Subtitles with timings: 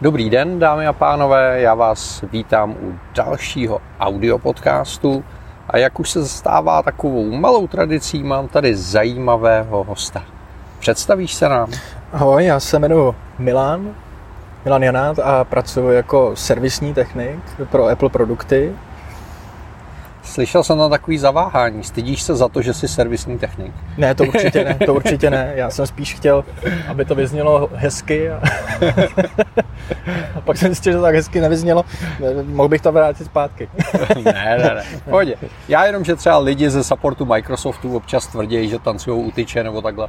[0.00, 5.24] Dobrý den, dámy a pánové, já vás vítám u dalšího audio podcastu
[5.68, 10.24] a jak už se stává takovou malou tradicí, mám tady zajímavého hosta.
[10.78, 11.70] Představíš se nám?
[12.12, 13.94] Ahoj, já se jmenuji Milan,
[14.64, 18.72] Milan Janát a pracuji jako servisní technik pro Apple produkty
[20.28, 21.84] Slyšel jsem na takový zaváhání.
[21.84, 23.72] Stydíš se za to, že jsi servisní technik?
[23.96, 25.52] Ne, to určitě ne, to určitě ne.
[25.54, 26.44] Já jsem spíš chtěl,
[26.88, 28.40] aby to vyznělo hezky a,
[30.34, 31.84] a pak jsem zjistil, že to tak hezky nevyznělo.
[32.44, 33.68] Mohl bych to vrátit zpátky.
[34.24, 34.84] ne, ne, ne.
[35.04, 35.36] Pohodě.
[35.68, 39.82] Já jenom, že třeba lidi ze supportu Microsoftu občas tvrdí, že tancují u tyče nebo
[39.82, 40.08] takhle.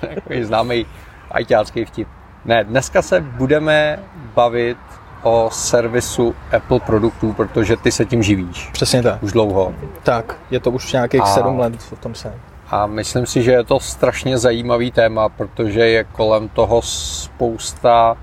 [0.14, 0.86] Takový známý
[1.30, 2.08] ajťácký vtip.
[2.44, 3.98] Ne, dneska se budeme
[4.34, 4.78] bavit
[5.26, 8.70] o servisu Apple produktů, protože ty se tím živíš.
[8.72, 9.22] Přesně tak.
[9.22, 9.74] Už dlouho.
[10.02, 12.34] Tak, je to už nějakých a, sedm let v tom se.
[12.70, 18.16] A myslím si, že je to strašně zajímavý téma, protože je kolem toho spousta,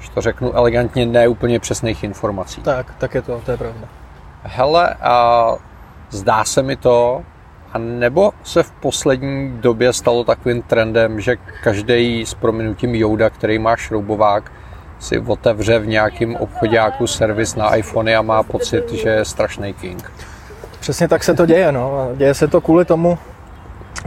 [0.00, 2.62] že to řeknu elegantně, neúplně přesných informací.
[2.62, 3.88] Tak, tak je to, to je pravda.
[4.42, 5.46] Hele, a
[6.10, 7.22] zdá se mi to,
[7.72, 13.58] a nebo se v poslední době stalo takovým trendem, že každý s prominutím Jouda, který
[13.58, 14.52] má šroubovák,
[14.98, 20.12] si otevře v nějakém obchodáku servis na iPhony a má pocit, že je strašný king.
[20.80, 21.72] Přesně tak se to děje.
[21.72, 22.08] No.
[22.16, 23.18] Děje se to kvůli tomu,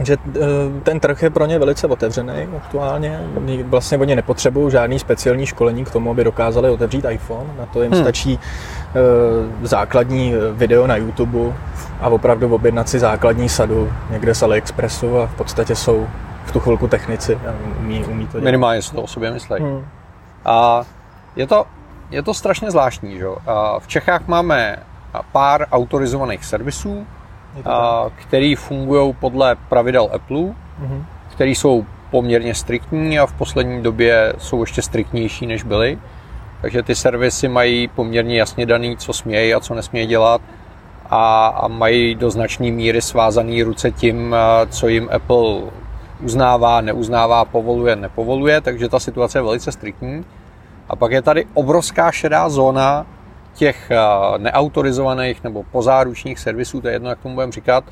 [0.00, 0.40] že eh,
[0.82, 3.20] ten trh je pro ně velice otevřený aktuálně.
[3.64, 7.50] Vlastně oni nepotřebují žádný speciální školení k tomu, aby dokázali otevřít iPhone.
[7.58, 8.02] Na to jim hmm.
[8.02, 11.52] stačí uh, základní eh, video na YouTube
[12.00, 16.06] a opravdu objednat si základní sadu někde z AliExpressu a v podstatě jsou
[16.44, 18.44] v tu chvilku technici a umí, umí to dělat.
[18.44, 19.56] Minimálně si to o sobě myslí.
[19.60, 19.84] Hmm.
[20.44, 20.84] A
[21.36, 21.64] je to,
[22.10, 23.18] je to strašně zvláštní.
[23.18, 23.26] Že?
[23.46, 24.76] A v Čechách máme
[25.32, 27.06] pár autorizovaných servisů,
[27.64, 31.04] a, který fungují podle pravidel Apple, mm-hmm.
[31.28, 35.98] který jsou poměrně striktní a v poslední době jsou ještě striktnější, než byly.
[36.60, 40.40] Takže ty servisy mají poměrně jasně daný, co smějí a co nesmějí dělat
[41.10, 44.36] a, a mají do značné míry svázané ruce tím,
[44.68, 45.60] co jim Apple
[46.22, 50.24] uznává, neuznává, povoluje, nepovoluje, takže ta situace je velice striktní.
[50.88, 53.06] A pak je tady obrovská šedá zóna
[53.54, 53.98] těch eh,
[54.38, 57.84] neautorizovaných nebo pozáručních servisů, to je jedno, jak tomu budeme říkat,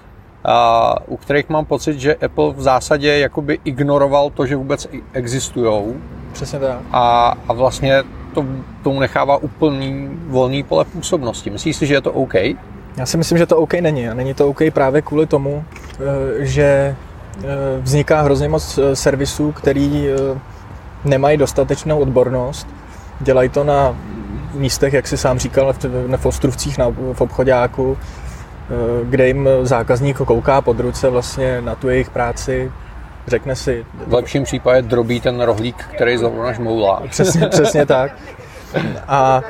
[1.07, 5.95] u kterých mám pocit, že Apple v zásadě jakoby ignoroval to, že vůbec existují.
[6.33, 6.79] Přesně tak.
[6.93, 8.03] A, a vlastně
[8.35, 8.45] to,
[8.83, 11.51] tomu nechává úplný volný pole působnosti.
[11.51, 12.35] Myslíš si, že je to OK?
[12.97, 14.09] Já si myslím, že to OK není.
[14.09, 15.65] A není to OK právě kvůli tomu,
[15.95, 16.97] eh, že
[17.81, 20.39] vzniká hrozně moc eh, servisů, který eh,
[21.05, 22.67] nemají dostatečnou odbornost,
[23.21, 23.97] dělají to na
[24.55, 25.75] místech, jak si sám říkal,
[26.17, 27.99] v Ostruvcích na, v obchodáku,
[29.05, 32.73] kde jim zákazník kouká pod ruce vlastně na tu jejich práci,
[33.27, 33.85] řekne si...
[34.07, 37.03] V lepším případě drobí ten rohlík, který zrovna žmoulá.
[37.11, 38.13] Přesně, přesně tak.
[39.09, 39.43] A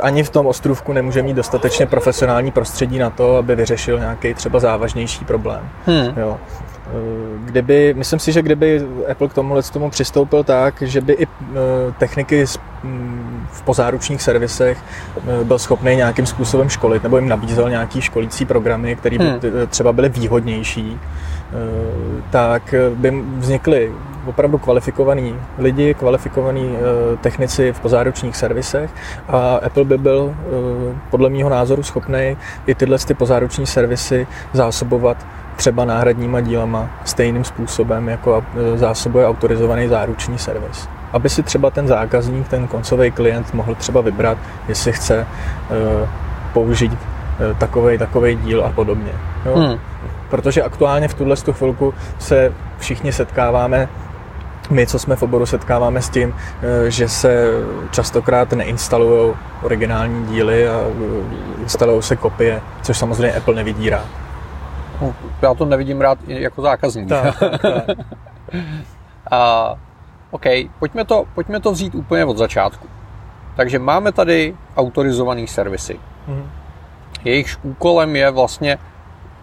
[0.00, 4.60] ani v tom ostrůvku nemůže mít dostatečně profesionální prostředí na to, aby vyřešil nějaký třeba
[4.60, 5.68] závažnější problém.
[5.86, 6.14] Hmm.
[6.16, 6.38] Jo.
[6.86, 11.26] Eh, kdyby, myslím si, že kdyby Apple k tomuhle tomu přistoupil tak, že by i
[11.26, 11.56] eh,
[11.98, 12.44] techniky
[12.82, 14.78] mm, v pozáručních servisech
[15.18, 19.40] eh, byl schopný nějakým způsobem školit, nebo jim nabízel nějaký školící programy, které by hmm.
[19.68, 20.98] třeba byly výhodnější,
[22.30, 23.92] tak by vznikly
[24.26, 26.76] opravdu kvalifikovaní lidi, kvalifikovaní
[27.20, 28.90] technici v pozáručních servisech
[29.28, 30.34] a Apple by byl
[31.10, 32.36] podle mého názoru schopný
[32.66, 38.44] i tyhle ty pozáruční servisy zásobovat třeba náhradníma dílama stejným způsobem, jako
[38.74, 40.88] e, zásobuje autorizovaný záruční servis.
[41.12, 44.38] Aby si třeba ten zákazník, ten koncový klient mohl třeba vybrat,
[44.68, 45.26] jestli chce e,
[46.52, 46.98] použít
[47.58, 49.12] takový e, takový díl a podobně.
[49.46, 49.56] Jo?
[49.56, 49.78] Hmm.
[50.30, 53.88] Protože aktuálně v tuhle chvilku se všichni setkáváme
[54.70, 56.34] my, co jsme v oboru, setkáváme s tím,
[56.88, 57.46] že se
[57.90, 60.80] častokrát neinstalují originální díly a
[61.62, 64.23] instalují se kopie, což samozřejmě Apple nevidí rád.
[65.04, 67.08] No, já to nevidím rád jako zákazník.
[67.08, 67.98] Tak, tak, tak.
[69.30, 69.74] A,
[70.30, 70.44] OK,
[70.78, 72.88] pojďme to, pojďme to vzít úplně od začátku.
[73.56, 76.00] Takže máme tady autorizovaný servisy.
[76.28, 76.46] Mm-hmm.
[77.24, 78.78] Jejichž úkolem je vlastně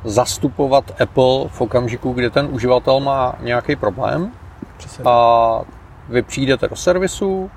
[0.04, 4.32] zastupovat Apple v okamžiku, kdy ten uživatel má nějaký problém.
[4.78, 5.04] Přesně.
[5.08, 5.62] A
[6.10, 7.52] vy přijdete do servisu,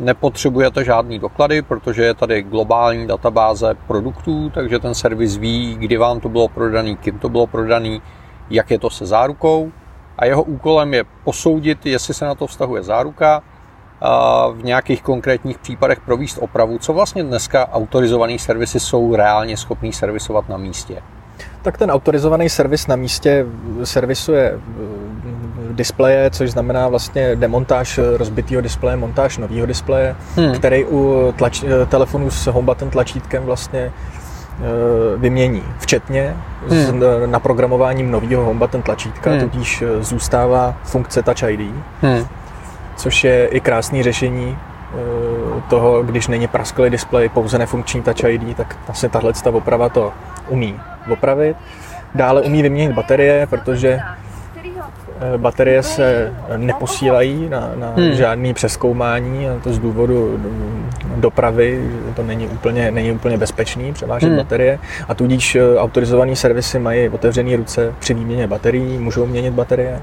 [0.00, 6.20] Nepotřebujete žádný doklady, protože je tady globální databáze produktů, takže ten servis ví, kdy vám
[6.20, 8.02] to bylo prodaný, kým to bylo prodaný,
[8.50, 9.72] jak je to se zárukou.
[10.18, 13.42] A jeho úkolem je posoudit, jestli se na to vztahuje záruka,
[14.04, 19.92] a v nějakých konkrétních případech províst opravu, co vlastně dneska autorizované servisy jsou reálně schopný
[19.92, 21.02] servisovat na místě.
[21.62, 23.46] Tak ten autorizovaný servis na místě
[23.84, 24.60] servisuje
[25.72, 30.54] displeje, což znamená vlastně demontáž rozbitého displeje, montáž nového displeje, hmm.
[30.54, 33.92] který u tlač, telefonu s home button tlačítkem vlastně
[35.16, 36.36] vymění, včetně
[36.68, 36.80] hmm.
[36.80, 36.94] s
[37.26, 39.40] naprogramováním nového home button tlačítka, hmm.
[39.40, 41.60] tudíž zůstává funkce Touch ID,
[42.02, 42.26] hmm.
[42.96, 44.56] což je i krásné řešení
[45.68, 50.12] toho, když není prasklý displej, pouze nefunkční Touch ID, tak vlastně tahle oprava to
[50.48, 50.80] umí
[51.10, 51.56] opravit.
[52.14, 54.21] Dále umí vyměnit baterie, protože eh,
[55.36, 58.12] baterie se neposílají na, na hmm.
[58.12, 64.28] žádný přeskoumání, a to z důvodu mm, dopravy, to není úplně, není úplně bezpečný převážet
[64.28, 64.36] hmm.
[64.36, 64.78] baterie
[65.08, 70.00] a tudíž eh, autorizované servisy mají otevřené ruce při výměně baterií, můžou měnit baterie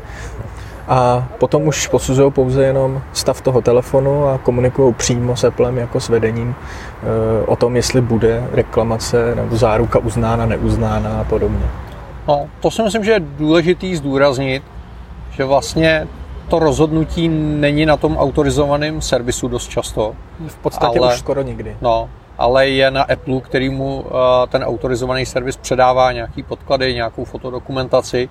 [0.90, 6.00] a potom už posuzují pouze jenom stav toho telefonu a komunikují přímo s Applem jako
[6.00, 11.66] s vedením eh, o tom, jestli bude reklamace nebo záruka uznána, neuznána a podobně.
[12.28, 14.64] No, to si myslím, že je důležitý zdůraznit,
[15.40, 16.08] že vlastně
[16.48, 20.16] to rozhodnutí není na tom autorizovaném servisu dost často.
[20.48, 21.78] V podstatě ale, už skoro nikdy.
[21.82, 24.12] No, ale je na Apple, který mu uh,
[24.50, 28.30] ten autorizovaný servis předává nějaký podklady, nějakou fotodokumentaci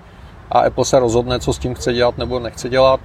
[0.50, 3.00] a Apple se rozhodne, co s tím chce dělat nebo nechce dělat.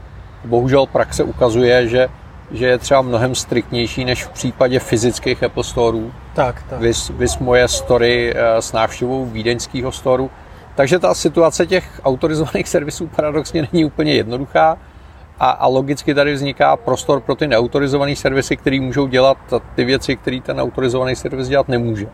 [0.45, 2.07] Bohužel praxe ukazuje, že,
[2.51, 6.11] že je třeba mnohem striktnější než v případě fyzických Apple Storeů.
[6.35, 6.79] Tak, tak.
[6.79, 10.31] Vys, vys moje story uh, s návštěvou vídeňského storu
[10.75, 14.77] takže ta situace těch autorizovaných servisů paradoxně není úplně jednoduchá
[15.39, 19.37] a, a logicky tady vzniká prostor pro ty neautorizované servisy, které můžou dělat
[19.75, 22.07] ty věci, které ten autorizovaný servis dělat nemůže.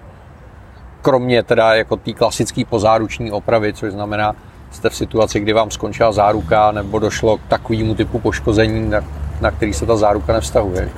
[1.02, 4.36] Kromě teda jako té klasické pozáruční opravy, což znamená,
[4.72, 9.02] jste v situaci, kdy vám skončila záruka nebo došlo k takovému typu poškození, na,
[9.42, 10.90] na který se ta záruka nevztahuje.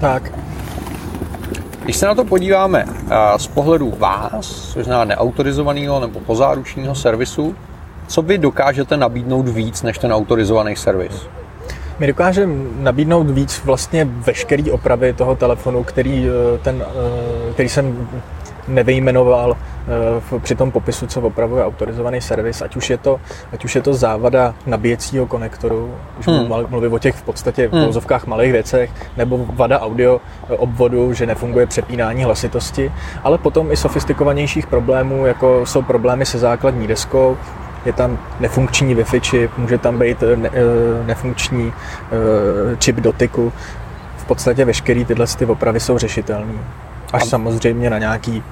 [0.00, 0.32] Tak,
[1.84, 2.86] když se na to podíváme
[3.36, 7.54] z pohledu vás, což znamená neautorizovaného nebo pozáručního servisu,
[8.06, 11.26] co vy dokážete nabídnout víc než ten autorizovaný servis?
[11.98, 18.08] My dokážeme nabídnout víc vlastně veškerý opravy toho telefonu, který, eh, ten, eh, který jsem
[18.72, 23.20] nevyjmenoval eh, při tom popisu, co opravuje autorizovaný servis, ať už je to,
[23.52, 26.66] ať už je to závada nabíjecího konektoru, když hmm.
[26.68, 28.20] mluvím o těch v podstatě v hmm.
[28.26, 30.20] malých věcech, nebo vada audio
[30.50, 32.92] eh, obvodu, že nefunguje přepínání hlasitosti,
[33.22, 37.36] ale potom i sofistikovanějších problémů, jako jsou problémy se základní deskou,
[37.86, 41.72] je tam nefunkční Wi-Fi čip, může tam být ne, eh, nefunkční
[42.78, 43.52] čip dotyku.
[44.16, 46.52] V podstatě veškeré tyhle ty opravy jsou řešitelné.
[47.12, 47.26] Až a...
[47.26, 48.42] samozřejmě na nějaký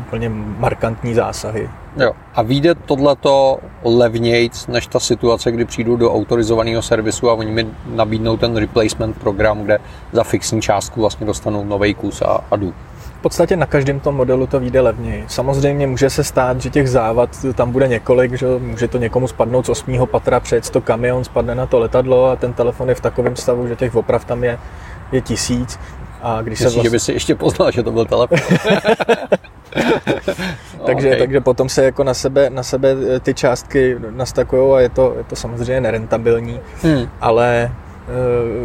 [0.00, 1.70] úplně markantní zásahy.
[1.96, 2.12] Jo.
[2.34, 7.66] A vyjde tohleto levnějc než ta situace, kdy přijdu do autorizovaného servisu a oni mi
[7.86, 9.78] nabídnou ten replacement program, kde
[10.12, 12.74] za fixní částku vlastně dostanu nový kus a, a jdu.
[13.18, 15.24] V podstatě na každém tom modelu to vyjde levněji.
[15.28, 19.66] Samozřejmě může se stát, že těch závad tam bude několik, že může to někomu spadnout
[19.66, 23.00] z osmého patra, přejet to kamion, spadne na to letadlo a ten telefon je v
[23.00, 24.58] takovém stavu, že těch oprav tam je,
[25.12, 25.78] je tisíc.
[26.22, 26.82] A když Myslíš, se vlastně...
[26.82, 28.38] že by si ještě poznal, že to byl telefon?
[30.86, 31.18] takže, okay.
[31.18, 35.24] takže potom se jako na sebe, na sebe ty částky nastakují a je to, je
[35.24, 37.08] to samozřejmě nerentabilní, hmm.
[37.20, 38.10] ale eh,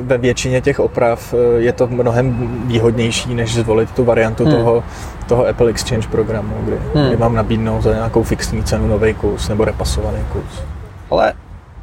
[0.02, 4.54] ve většině těch oprav eh, je to mnohem výhodnější, než zvolit tu variantu hmm.
[4.54, 4.84] toho,
[5.28, 7.08] toho Apple Exchange programu, kdy, hmm.
[7.08, 10.64] kdy mám nabídnout za nějakou fixní cenu nový kus nebo repasovaný kus.
[11.12, 11.34] Ale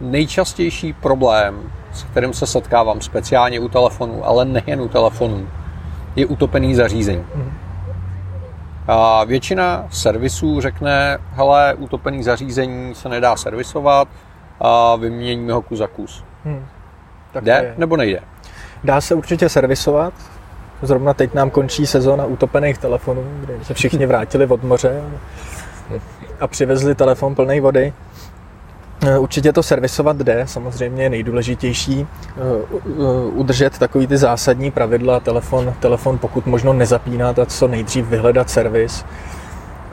[0.00, 1.54] nejčastější problém,
[1.92, 5.49] s kterým se setkávám speciálně u telefonů, ale nejen u telefonů,
[6.16, 7.25] je utopený zařízení.
[7.35, 7.52] Hmm.
[8.88, 14.09] A většina servisů řekne, hele, utopený zařízení se nedá servisovat
[14.61, 16.25] a vyměníme ho kus za kus.
[16.45, 16.66] Hmm.
[17.33, 17.75] Tak Jde je.
[17.78, 18.21] nebo nejde?
[18.85, 20.14] Dá se určitě servisovat.
[20.83, 25.02] Zrovna teď nám končí sezóna utopených telefonů, kde se všichni vrátili od moře
[26.40, 27.93] a přivezli telefon plný vody.
[29.03, 32.41] Eh, určitě to servisovat jde, samozřejmě je nejdůležitější eh,
[33.33, 39.05] udržet takový ty zásadní pravidla, telefon, telefon pokud možno nezapínat a co nejdřív vyhledat servis.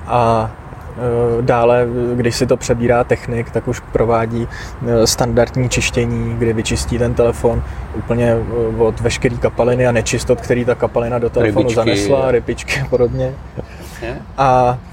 [0.07, 0.51] A
[0.97, 4.47] eh, Dále, když si to přebírá technik, tak už provádí
[5.05, 7.63] standardní čištění, kdy vyčistí ten telefon
[7.95, 8.35] úplně
[8.77, 11.75] od veškeré kapaliny a nečistot, který ta kapalina do telefonu rybičky.
[11.75, 13.33] zanesla, rybičky a podobně.
[14.37, 14.92] A Eh,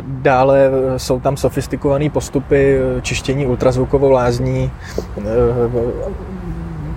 [0.00, 5.22] dále jsou tam sofistikované postupy eh, čištění ultrazvukovou lázní, eh,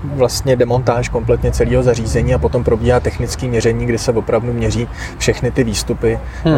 [0.03, 4.87] vlastně demontáž kompletně celého zařízení a potom probíhá technické měření, kdy se opravdu měří
[5.17, 6.57] všechny ty výstupy hmm.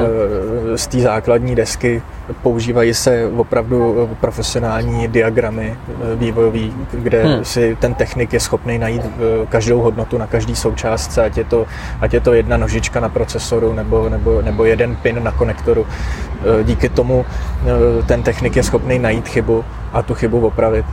[0.75, 2.01] z té základní desky.
[2.41, 5.75] Používají se opravdu profesionální diagramy
[6.15, 6.59] vývojové,
[6.91, 7.45] kde hmm.
[7.45, 9.01] si ten technik je schopný najít
[9.49, 11.65] každou hodnotu na každý součástce, ať je to,
[12.01, 15.87] ať je to jedna nožička na procesoru nebo, nebo, nebo jeden pin na konektoru.
[16.63, 17.25] Díky tomu
[18.05, 20.85] ten technik je schopný najít chybu a tu chybu opravit.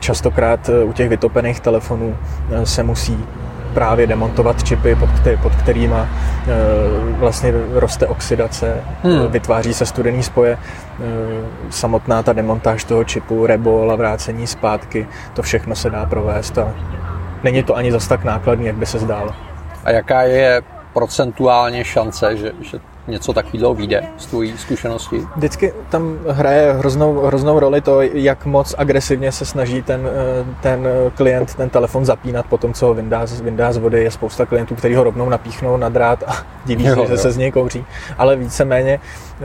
[0.00, 2.16] Častokrát u těch vytopených telefonů
[2.64, 3.24] se musí
[3.74, 6.08] právě demontovat čipy, pod, který, pod kterými e,
[7.18, 9.26] vlastně roste oxidace, hmm.
[9.26, 10.52] vytváří se studený spoje.
[10.52, 10.58] E,
[11.70, 16.74] samotná ta demontáž toho čipu, rebol a vrácení zpátky, to všechno se dá provést a
[17.44, 19.30] není to ani zas tak nákladný, jak by se zdálo.
[19.84, 22.78] A jaká je procentuálně šance, že, že
[23.08, 25.26] něco takového vyjde z tvojí zkušenosti?
[25.36, 30.88] Vždycky tam hraje hroznou, hroznou roli to, jak moc agresivně se snaží ten, eh, ten
[31.14, 34.04] klient ten telefon zapínat po tom, co ho vyndá, vyndá z vody.
[34.04, 36.32] Je spousta klientů, kteří ho rovnou napíchnou na drát a
[36.66, 37.84] diví se, že se z něj kouří.
[38.18, 39.00] Ale víceméně,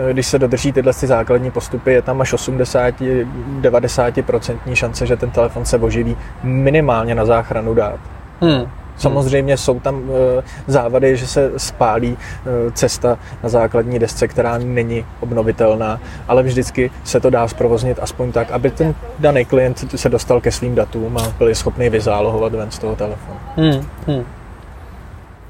[0.10, 5.32] eh, když se dodrží tyhle ty základní postupy, je tam až 80-90% šance, že ten
[5.32, 8.00] telefon se oživí minimálně na záchranu dát.
[8.42, 8.68] Hmm.
[8.98, 15.06] Samozřejmě jsou tam eh, závady, že se spálí eh, cesta na základní desce, která není
[15.20, 20.42] obnovitelná, ale vždycky se to dá zprovoznit aspoň tak, aby ten daný klient se dostal
[20.42, 23.39] ke svým datům a byl schopný vyzálohovat ven z toho telefonu.
[23.56, 24.25] Hmm, hmm.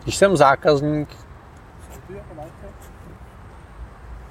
[0.04, 1.10] Když jsem zákazník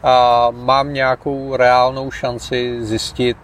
[0.02, 3.36] a mám nějakou reálnou šanci zjistit,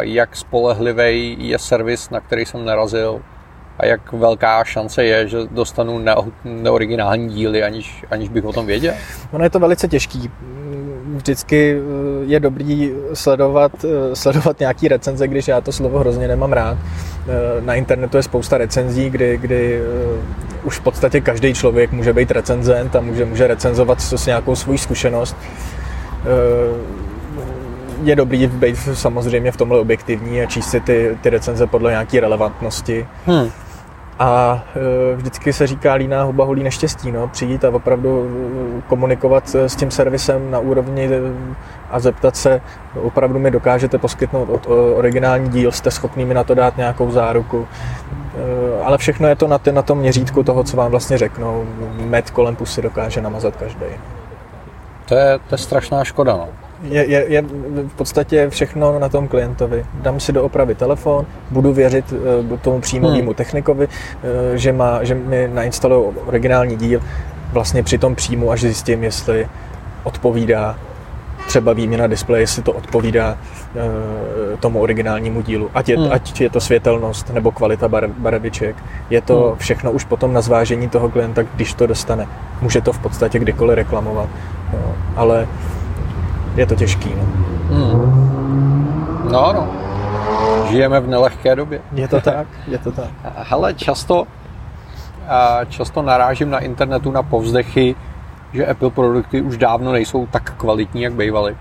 [0.00, 3.22] jak spolehlivý je servis, na který jsem narazil,
[3.80, 8.66] a jak velká šance je, že dostanu ne- neoriginální díly, aniž, aniž bych o tom
[8.66, 8.94] věděl?
[9.32, 10.30] Ono je to velice těžký.
[11.14, 16.52] Vždycky eh, je dobrý sledovat, eh, sledovat nějaký recenze, když já to slovo hrozně nemám
[16.52, 16.78] rád.
[16.78, 19.80] Eh, na internetu je spousta recenzí, kdy, kdy
[20.64, 24.78] už v podstatě každý člověk může být recenzent a může, může recenzovat s nějakou svou
[24.78, 25.36] zkušenost
[28.02, 32.20] je dobrý být samozřejmě v tomhle objektivní a číst si ty, ty recenze podle nějaké
[32.20, 33.06] relevantnosti.
[33.26, 33.50] Hmm.
[34.20, 34.62] A
[35.12, 38.26] e, vždycky se říká líná huba holí neštěstí, no, přijít a opravdu
[38.78, 41.20] e, komunikovat s tím servisem na úrovni e,
[41.90, 42.60] a zeptat se,
[43.02, 47.68] opravdu mi dokážete poskytnout originální díl, jste schopný mi na to dát nějakou záruku.
[48.84, 51.64] Ale všechno je to na, na tom měřítku toho, co vám vlastně řeknou.
[51.92, 53.86] Med kolem pusy dokáže namazat každý.
[55.04, 56.48] To je, to je strašná škoda, no
[56.82, 57.42] je, je, je
[57.88, 59.86] v podstatě všechno na tom klientovi.
[59.94, 63.34] Dám si do opravy telefon, budu věřit uh, tomu příjmovému hmm.
[63.34, 63.92] technikovi, uh,
[64.54, 67.00] že, má, že mi nainstaluje originální díl.
[67.52, 69.48] Vlastně při tom příjmu až zjistím, jestli
[70.02, 70.78] odpovídá
[71.46, 73.38] třeba výměna displeje, jestli to odpovídá
[73.74, 75.70] uh, tomu originálnímu dílu.
[75.74, 76.12] Ať je, hmm.
[76.12, 78.76] ať je to světelnost nebo kvalita bar, barviček.
[79.10, 79.58] Je to hmm.
[79.58, 82.26] všechno už potom na zvážení toho klienta, když to dostane.
[82.60, 84.28] Může to v podstatě kdykoliv reklamovat.
[84.72, 84.94] Jo.
[85.16, 85.48] Ale
[86.56, 87.14] je to těžký.
[87.16, 87.24] No.
[87.76, 89.28] Hmm.
[89.32, 89.68] no, no.
[90.68, 91.80] Žijeme v nelehké době.
[91.92, 93.10] Je to tak, je to tak.
[93.36, 94.26] Hele, často,
[95.68, 97.96] často narážím na internetu na povzdechy,
[98.52, 101.56] že Apple produkty už dávno nejsou tak kvalitní, jak bývaly.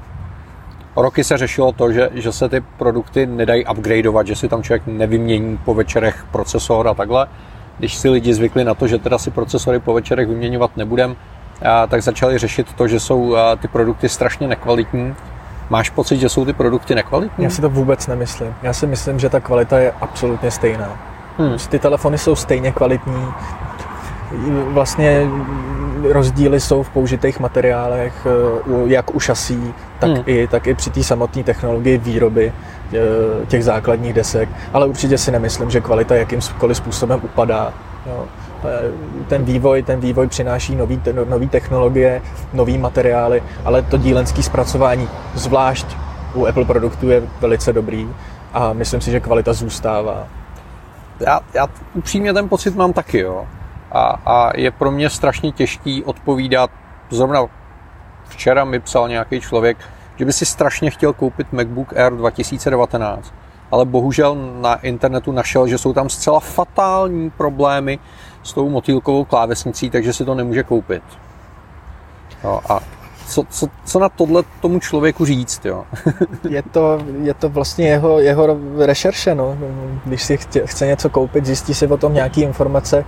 [0.95, 4.87] Roky se řešilo to, že, že se ty produkty nedají upgradeovat, že si tam člověk
[4.87, 7.27] nevymění po večerech procesor a takhle.
[7.77, 11.15] Když si lidi zvykli na to, že teda si procesory po večerech vyměňovat nebudem,
[11.87, 15.15] tak začali řešit to, že jsou ty produkty strašně nekvalitní.
[15.69, 17.43] Máš pocit, že jsou ty produkty nekvalitní?
[17.43, 18.55] Já si to vůbec nemyslím.
[18.61, 20.89] Já si myslím, že ta kvalita je absolutně stejná.
[21.37, 21.57] Hmm.
[21.69, 23.25] Ty telefony jsou stejně kvalitní.
[24.69, 25.27] Vlastně
[26.11, 30.23] rozdíly jsou v použitých materiálech, e, jak u šasí, tak, hmm.
[30.25, 32.53] i, tak i při té samotné technologii výroby
[32.93, 34.49] e, těch základních desek.
[34.73, 37.73] Ale určitě si nemyslím, že kvalita jakýmkoliv způsobem upadá.
[38.05, 38.25] Jo.
[38.63, 38.91] Eh,
[39.27, 42.21] ten vývoj, ten vývoj přináší nový, nový technologie,
[42.53, 45.87] nový materiály, ale to dílenské zpracování, zvlášť
[46.33, 48.09] u Apple produktů, je velice dobrý
[48.53, 50.27] a myslím si, že kvalita zůstává.
[51.19, 53.47] Já, já upřímně ten pocit mám taky, jo.
[53.91, 56.69] A, a je pro mě strašně těžký odpovídat.
[57.09, 57.45] Zrovna
[58.27, 59.77] včera mi psal nějaký člověk,
[60.15, 63.33] že by si strašně chtěl koupit MacBook Air 2019,
[63.71, 67.99] ale bohužel na internetu našel, že jsou tam zcela fatální problémy
[68.43, 71.03] s tou motýlkovou klávesnicí, takže si to nemůže koupit.
[72.43, 72.79] No a
[73.27, 75.83] co, co, co na tohle tomu člověku říct, jo?
[76.49, 79.57] je, to, je to vlastně jeho, jeho rešerše, no.
[80.05, 83.05] Když si chce, chce něco koupit, zjistí si o tom nějaké informace,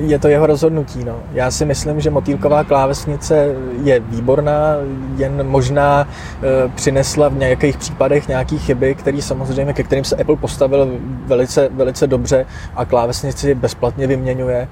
[0.00, 1.04] je to jeho rozhodnutí.
[1.04, 1.16] No.
[1.32, 4.74] Já si myslím, že motýlková klávesnice je výborná,
[5.16, 6.08] jen možná
[6.42, 11.68] e, přinesla v nějakých případech nějaké chyby, které samozřejmě, ke kterým se Apple postavil velice,
[11.68, 12.46] velice dobře
[12.76, 14.68] a klávesnici bezplatně vyměňuje.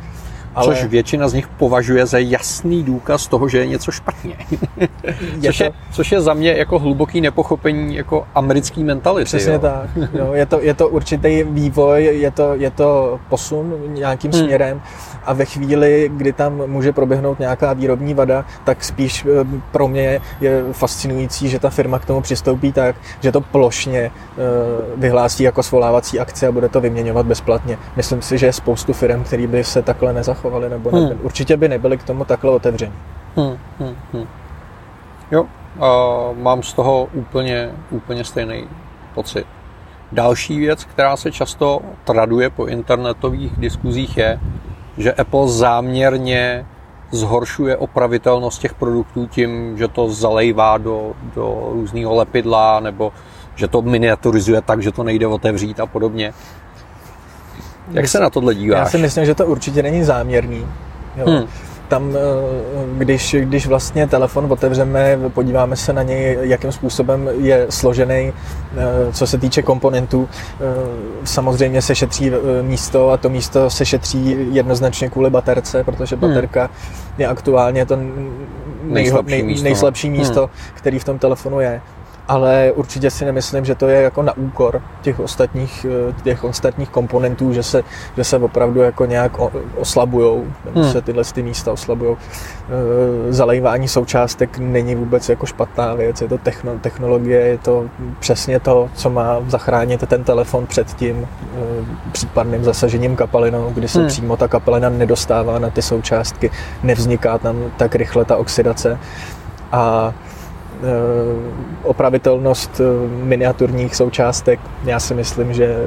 [0.54, 0.66] Ale...
[0.66, 4.36] Což většina z nich považuje za jasný důkaz toho, že je něco špatně.
[5.40, 5.64] je což, to...
[5.64, 9.24] je, což je za mě jako hluboký nepochopení jako americký mentality.
[9.24, 9.58] Přesně jo.
[9.58, 9.90] tak.
[10.12, 14.40] Jo, je, to, je to určitý vývoj, je to, je to posun nějakým hmm.
[14.42, 14.82] směrem
[15.24, 20.20] a ve chvíli, kdy tam může proběhnout nějaká výrobní vada, tak spíš eh, pro mě
[20.40, 24.10] je fascinující, že ta firma k tomu přistoupí tak, že to plošně eh,
[24.96, 27.78] vyhlásí jako svolávací akce a bude to vyměňovat bezplatně.
[27.96, 31.00] Myslím si, že je spoustu firm, které by se takhle nezachovaly, nebo hmm.
[31.00, 32.94] nebyly, určitě by nebyly k tomu takhle otevření.
[33.36, 34.26] Hmm, hmm, hmm.
[35.30, 38.64] Jo, uh, mám z toho úplně, úplně stejný
[39.14, 39.46] pocit.
[40.12, 44.40] Další věc, která se často traduje po internetových diskuzích, je,
[44.98, 46.66] že Apple záměrně
[47.10, 53.12] zhoršuje opravitelnost těch produktů tím, že to zalejvá do, do různého lepidla nebo
[53.54, 56.32] že to miniaturizuje tak, že to nejde otevřít a podobně.
[57.90, 58.78] Jak se na tohle díváš?
[58.78, 60.66] Já si myslím, že to určitě není záměrný.
[61.16, 61.26] Jo.
[61.26, 61.48] Hmm
[61.88, 62.18] tam, eh,
[62.98, 69.26] když, když vlastně telefon otevřeme, podíváme se na něj, jakým způsobem je složený, eh, co
[69.26, 70.64] se týče komponentů, eh,
[71.24, 76.28] samozřejmě se šetří místo a to místo se šetří jednoznačně kvůli baterce, protože hmm.
[76.28, 76.70] baterka hmm.
[77.18, 77.98] je aktuálně to
[78.82, 80.74] nejslabší nej, místo, nejslabší místo hmm.
[80.74, 81.80] který v tom telefonu je
[82.28, 86.88] ale určitě si nemyslím, že to je jako na úkor těch ostatních, eh, těch ostatních
[86.88, 87.82] komponentů, že se,
[88.16, 89.32] že se opravdu jako nějak
[89.76, 90.92] oslabujou, nebo hmm.
[90.92, 92.16] se tyhle ty místa oslabujou.
[92.16, 97.88] Eh, zalejvání součástek není vůbec jako špatná věc, je to techno, technologie, je to
[98.20, 101.58] přesně to, co má zachránit ten telefon před tím eh,
[102.12, 104.08] případným zasažením kapalinou, kdy se hmm.
[104.08, 106.50] přímo ta kapalina nedostává na ty součástky,
[106.82, 108.98] nevzniká tam tak rychle ta oxidace
[109.72, 110.14] a
[111.82, 114.60] opravitelnost eh, miniaturních součástek.
[114.84, 115.86] Já si myslím, že eh,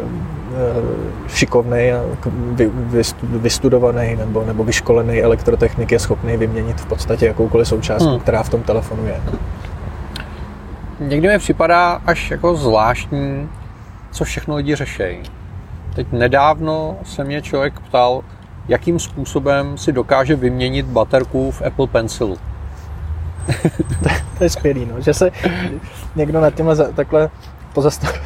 [1.27, 2.03] šikovný a
[3.21, 8.19] vystudovaný nebo, nebo vyškolený elektrotechnik je schopný vyměnit v podstatě jakoukoliv součástku, hmm.
[8.19, 9.21] která v tom telefonu je.
[10.99, 13.49] Někdy mi připadá až jako zvláštní,
[14.11, 15.19] co všechno lidi řešejí.
[15.95, 18.23] Teď nedávno se mě člověk ptal,
[18.67, 22.37] jakým způsobem si dokáže vyměnit baterku v Apple Pencilu.
[24.37, 25.31] to je skvělý, no, že se
[26.15, 27.29] někdo nad tímhle takhle
[27.73, 28.21] pozastavuje.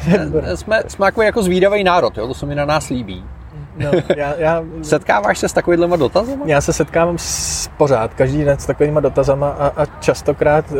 [0.56, 2.26] jsme, jsme jako, jako zvídavý národ, jo?
[2.26, 3.24] to se mi na nás líbí.
[3.76, 6.44] No, já, já, Setkáváš se s takovýhlema dotazama?
[6.46, 10.78] Já se setkávám s, pořád, každý den s takovýma dotazama a, a častokrát uh,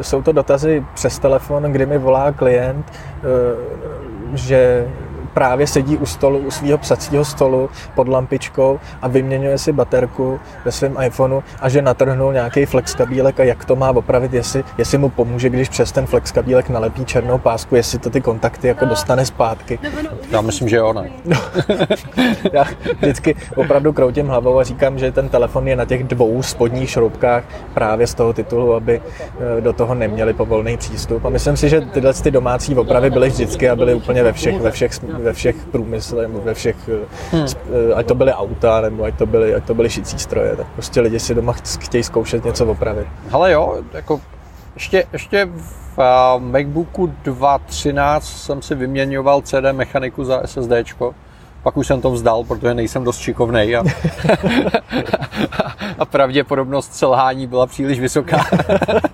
[0.00, 4.88] jsou to dotazy přes telefon, kdy mi volá klient, uh, že
[5.28, 10.72] právě sedí u stolu, u svého psacího stolu pod lampičkou a vyměňuje si baterku ve
[10.72, 14.98] svém iPhoneu a že natrhnul nějaký flex kabílek a jak to má opravit, jestli, jestli
[14.98, 18.84] mu pomůže, když přes ten flex kabílek nalepí černou pásku, jestli to ty kontakty jako
[18.84, 19.78] dostane zpátky.
[20.30, 21.10] Já myslím, že jo, ne.
[21.24, 21.36] No,
[22.52, 22.64] já
[22.98, 27.44] vždycky opravdu kroutím hlavou a říkám, že ten telefon je na těch dvou spodních šroubkách
[27.74, 31.24] právě z toho titulu, aby eh, do toho neměli povolný přístup.
[31.24, 34.60] A myslím si, že tyhle ty domácí opravy byly vždycky a byly úplně ve všech,
[34.60, 37.46] ve všech, ve všech průmyslech, ve všech, eh, hmm.
[37.90, 40.66] Eh, ať to byly auta, nebo ať to byly, ať to byly šicí stroje, tak
[40.66, 43.06] prostě lidi si doma chtějí zkoušet něco opravit.
[43.32, 44.20] Ale jo, jako
[44.74, 51.14] ještě, ještě v uh, MacBooku 2.13 jsem si vyměňoval CD mechaniku za SSDčko.
[51.62, 53.84] Pak už jsem to vzdal, protože nejsem dost šikovnej a,
[55.98, 58.44] a pravděpodobnost selhání byla příliš vysoká.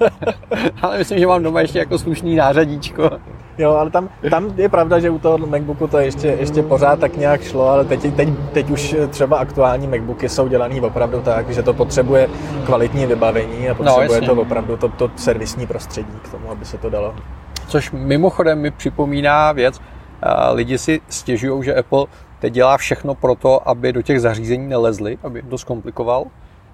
[0.82, 3.10] Ale myslím, že mám doma ještě jako slušný nářadíčko.
[3.58, 7.16] Jo, ale tam, tam je pravda, že u toho MacBooku to ještě, ještě pořád tak
[7.16, 11.62] nějak šlo, ale teď, teď, teď už třeba aktuální MacBooky jsou dělaný opravdu tak, že
[11.62, 12.28] to potřebuje
[12.66, 16.64] kvalitní vybavení a no, potřebuje no, to opravdu to, to servisní prostředí k tomu, aby
[16.64, 17.14] se to dalo.
[17.66, 19.80] Což mimochodem mi připomíná věc,
[20.52, 22.06] lidi si stěžují, že Apple
[22.38, 26.24] teď dělá všechno pro to, aby do těch zařízení nelezli, aby jim to zkomplikoval.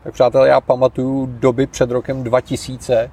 [0.05, 3.11] Tak přátelé, já pamatuju doby před rokem 2000,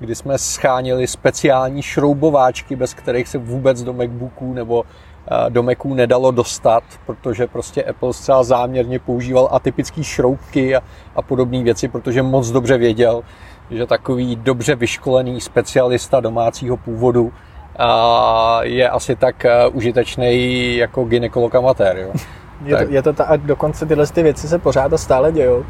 [0.00, 5.94] kdy jsme scháněli speciální šroubováčky, bez kterých se vůbec do MacBooků nebo eh, do Maců
[5.94, 10.82] nedalo dostat, protože prostě Apple zcela záměrně používal atypické šroubky a,
[11.16, 13.22] a podobné věci, protože moc dobře věděl,
[13.70, 17.32] že takový dobře vyškolený specialista domácího původu
[17.78, 21.96] a je asi tak eh, užitečný jako gynekolog amatér.
[21.96, 22.12] Jo.
[22.64, 25.64] Je, to, je to ta, a dokonce tyhle ty věci se pořád a stále dějou.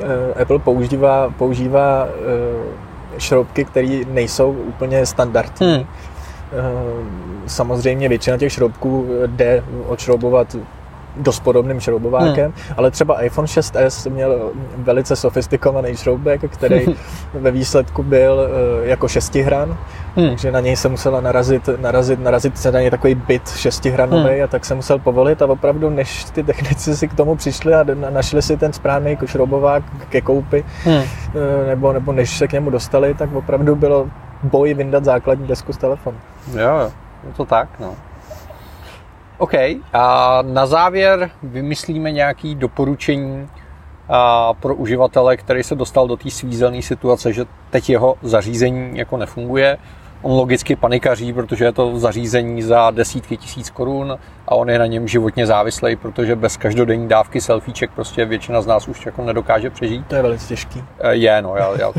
[0.00, 2.08] Eh, Apple používá, používá
[3.22, 5.74] šroubky, které nejsou úplně standardní.
[5.74, 5.86] Hmm.
[6.52, 10.56] Eh, samozřejmě většina těch šroubků jde odšroubovat
[11.16, 12.74] dost podobným šroubovákem, hmm.
[12.76, 16.86] ale třeba iPhone 6s měl velice sofistikovaný šroubek, který
[17.34, 19.76] ve výsledku byl eh, jako šestihran,
[20.16, 20.28] hmm.
[20.28, 24.44] takže na něj se musela narazit, narazit, narazit se na něj takový byt šestihranový hmm.
[24.44, 27.84] a tak se musel povolit a opravdu, než ty technici si k tomu přišli a
[28.10, 31.02] našli si ten správný šroubovák ke koupi, hmm.
[31.34, 34.08] Eh, nebo, nebo než se k němu dostali, tak opravdu bylo
[34.42, 36.16] boj vyndat základní desku z telefonu.
[36.58, 36.90] Jo,
[37.26, 37.94] je to tak, no.
[39.38, 39.54] OK,
[39.92, 43.48] a na závěr vymyslíme nějaké doporučení
[44.08, 49.16] a pro uživatele, který se dostal do té svízelné situace, že teď jeho zařízení jako
[49.16, 49.78] nefunguje.
[50.22, 54.18] On logicky panikaří, protože je to zařízení za desítky tisíc korun
[54.48, 58.66] a on je na něm životně závislý, protože bez každodenní dávky selfieček prostě většina z
[58.66, 60.06] nás už jako nedokáže přežít.
[60.06, 60.84] To je velice těžký.
[61.00, 61.92] E, je, no, já, já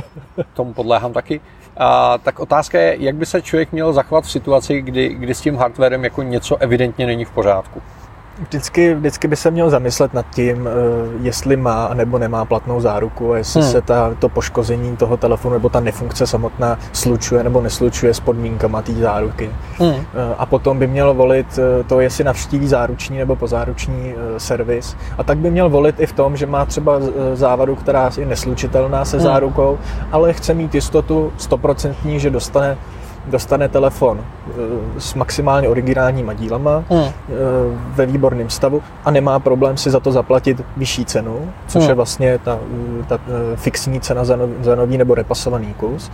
[0.53, 1.41] tomu podléhám taky.
[1.77, 5.41] A, tak otázka je, jak by se člověk měl zachovat v situaci, kdy, kdy s
[5.41, 7.81] tím hardwarem jako něco evidentně není v pořádku.
[8.39, 10.71] Vždycky, vždycky by se měl zamyslet nad tím, eh,
[11.21, 13.71] jestli má nebo nemá platnou záruku a jestli hmm.
[13.71, 18.81] se ta, to poškození toho telefonu nebo ta nefunkce samotná slučuje nebo neslučuje s podmínkama
[18.81, 19.49] té záruky.
[19.77, 19.93] Hmm.
[19.93, 20.03] Eh,
[20.37, 24.97] a potom by měl volit eh, to, jestli navštíví záruční nebo pozáruční servis.
[25.17, 26.93] A tak by měl volit i v tom, že má třeba
[27.33, 29.23] závadu, která je neslučitelná se hmm.
[29.23, 29.77] zárukou,
[30.11, 32.77] ale chce mít jistotu stoprocentní, že dostane
[33.27, 34.51] dostane telefon eh,
[34.97, 37.03] s maximálně originálníma dílama hmm.
[37.03, 37.11] Eh,
[37.95, 41.89] ve výborném stavu a nemá problém si za to zaplatit vyšší cenu, což hmm.
[41.89, 42.59] je vlastně ta,
[43.01, 43.19] eh, ta
[43.55, 46.11] fixní cena za, nový, za nový nebo repasovaný kus.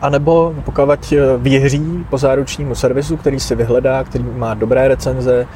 [0.00, 5.46] A nebo pokud věří po záručnímu servisu, který si vyhledá, který má dobré recenze,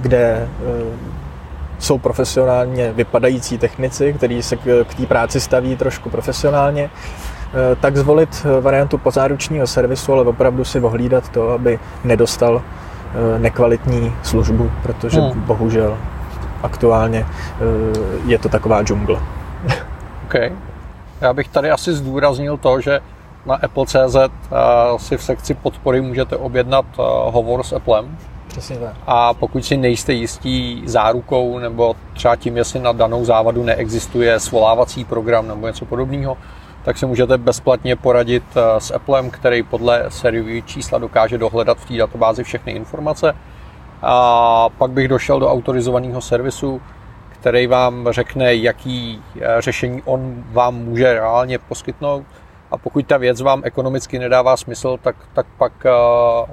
[0.00, 0.48] kde
[1.78, 6.90] jsou profesionálně vypadající technici, kteří se k té práci staví trošku profesionálně,
[7.80, 14.12] tak zvolit eh, variantu pozáručního servisu, ale opravdu si ohlídat to, aby nedostal eh, nekvalitní
[14.22, 15.40] službu, protože hmm.
[15.40, 15.98] bohužel
[16.62, 17.26] aktuálně
[18.26, 19.20] je to taková džungle.
[20.24, 20.34] OK.
[21.20, 23.00] Já bych tady asi zdůraznil to, že
[23.46, 24.16] na Apple.cz
[24.96, 26.84] si v sekci podpory můžete objednat
[27.24, 28.16] hovor s Applem.
[28.48, 28.92] Přesně tak.
[29.06, 35.04] A pokud si nejste jistí zárukou nebo třeba tím, jestli na danou závadu neexistuje svolávací
[35.04, 36.36] program nebo něco podobného,
[36.84, 41.84] tak si můžete bezplatně poradit eh, s Applem, který podle sériový čísla dokáže dohledat v
[41.84, 43.36] té databázi všechny informace.
[44.02, 46.82] A pak bych došel do autorizovaného servisu,
[47.28, 52.24] který vám řekne, jaký eh, řešení on vám může reálně poskytnout.
[52.70, 55.90] A pokud ta věc vám ekonomicky nedává smysl, tak, tak pak eh,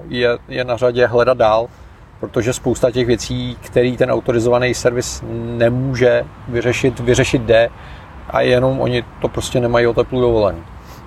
[0.07, 1.67] je, je na řadě hledat dál,
[2.19, 5.23] protože spousta těch věcí, který ten autorizovaný servis
[5.57, 7.69] nemůže vyřešit, vyřešit jde
[8.29, 10.59] a jenom oni to prostě nemají o teplu dovolený.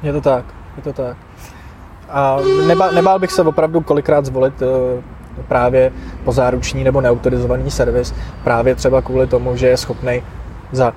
[0.03, 0.45] Je to tak,
[0.77, 1.17] je to tak.
[2.11, 4.69] A nebál, nebál bych se opravdu kolikrát zvolit uh,
[5.49, 5.93] právě
[6.25, 10.23] pozáruční nebo neautorizovaný servis, právě třeba kvůli tomu, že je schopný
[10.73, 10.93] za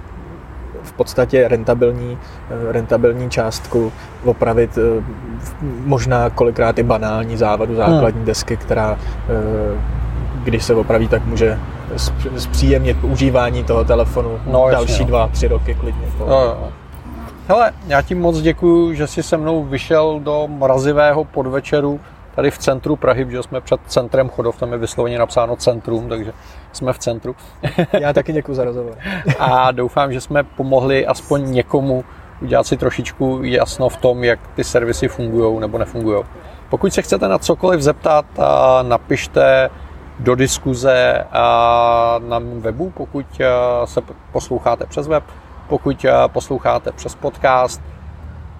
[0.84, 2.18] v podstatě rentabilní,
[2.50, 3.92] eh, rentabilní částku
[4.26, 5.04] opravit eh,
[5.64, 8.26] možná kolikrát i banální závadu základní hmm.
[8.26, 8.98] desky, která
[10.43, 11.60] když se opraví, tak může
[12.38, 15.10] zpříjemnit užívání toho telefonu no, další jasně, no.
[15.10, 16.08] dva, tři roky klidně.
[16.19, 16.58] No, no.
[17.47, 21.99] Hele, já ti moc děkuji, že jsi se mnou vyšel do mrazivého podvečeru
[22.36, 26.34] tady v centru Prahy, protože jsme před centrem Chodov, tam je vysloveně napsáno centrum, takže
[26.71, 27.36] jsme v centru.
[27.99, 28.97] Já taky děkuji za rozhovor.
[29.39, 32.03] A doufám, že jsme pomohli aspoň někomu
[32.41, 36.23] udělat si trošičku jasno v tom, jak ty servisy fungují nebo nefungují.
[36.69, 38.25] Pokud se chcete na cokoliv zeptat,
[38.82, 39.69] napište
[40.24, 41.24] do diskuze
[42.28, 43.26] na mém webu, pokud
[43.86, 45.24] se posloucháte přes web,
[45.68, 47.82] pokud posloucháte přes podcast,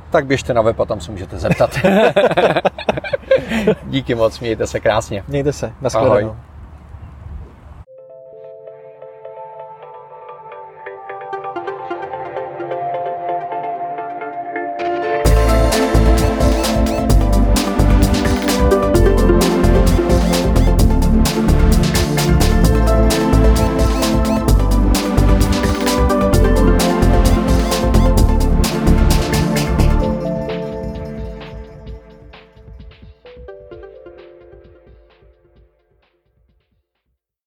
[0.10, 1.70] tak běžte na web a tam se můžete zeptat.
[3.84, 5.24] Díky moc, mějte se krásně.
[5.28, 6.16] Mějte se, nashledanou.
[6.16, 6.53] Ahoj.